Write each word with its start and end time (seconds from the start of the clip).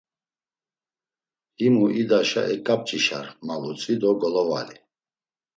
Himu 1.59 1.85
idaşa 2.01 2.43
eǩap̌ç̌işar, 2.55 3.27
ma 3.45 3.55
vutzvi 3.61 3.95
do 4.01 4.11
golovali. 4.19 4.77